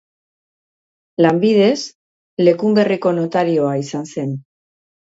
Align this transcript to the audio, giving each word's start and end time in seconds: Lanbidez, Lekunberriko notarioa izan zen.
Lanbidez, 1.25 1.77
Lekunberriko 2.49 3.15
notarioa 3.23 3.79
izan 3.87 4.13
zen. 4.17 4.39